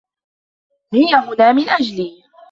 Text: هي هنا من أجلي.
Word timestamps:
هي 0.93 1.15
هنا 1.15 1.51
من 1.51 1.69
أجلي. 1.69 2.23